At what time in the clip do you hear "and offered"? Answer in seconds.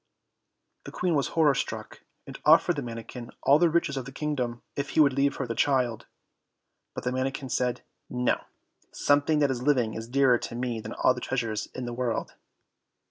2.25-2.75